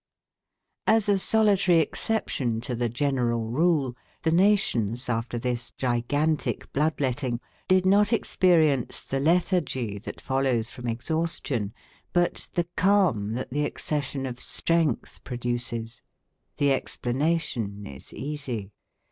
As 0.87 1.07
a 1.07 1.19
solitary 1.19 1.77
exception 1.77 2.59
to 2.61 2.73
the 2.73 2.89
general 2.89 3.45
rule, 3.49 3.95
the 4.23 4.31
nations, 4.31 5.07
after 5.07 5.37
this 5.37 5.69
gigantic 5.77 6.73
blood 6.73 6.99
letting, 6.99 7.39
did 7.67 7.85
not 7.85 8.11
experience 8.11 9.03
the 9.03 9.19
lethargy 9.19 9.99
that 9.99 10.19
follows 10.19 10.71
from 10.71 10.87
exhaustion, 10.87 11.71
but 12.13 12.49
the 12.55 12.67
calm 12.75 13.33
that 13.35 13.51
the 13.51 13.63
accession 13.63 14.25
of 14.25 14.39
strength 14.39 15.23
produces. 15.23 16.01
The 16.57 16.73
explanation 16.73 17.85
is 17.85 18.11
easy. 18.11 18.71